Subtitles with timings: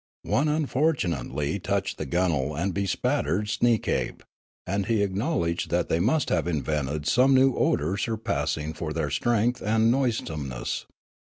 [0.25, 4.23] One unfortunately touched the gunnel and bespattered Sneekape;
[4.65, 9.11] and he acknow ledged that they must have invented some new odours surpassing for their
[9.11, 10.87] strength and noisomeness.